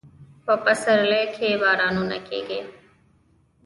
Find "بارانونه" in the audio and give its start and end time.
1.61-2.17